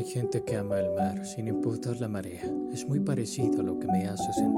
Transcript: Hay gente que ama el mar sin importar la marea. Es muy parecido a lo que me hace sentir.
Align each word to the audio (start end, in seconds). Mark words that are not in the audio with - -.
Hay 0.00 0.06
gente 0.06 0.42
que 0.42 0.56
ama 0.56 0.80
el 0.80 0.94
mar 0.94 1.26
sin 1.26 1.46
importar 1.46 2.00
la 2.00 2.08
marea. 2.08 2.40
Es 2.72 2.88
muy 2.88 3.00
parecido 3.00 3.60
a 3.60 3.62
lo 3.62 3.78
que 3.78 3.86
me 3.86 4.06
hace 4.06 4.32
sentir. 4.32 4.49